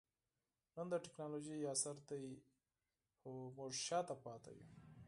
[0.75, 2.25] نن د ټکنالوجۍ عصر دئ؛
[3.17, 4.67] خو موږ شاته پاته يو.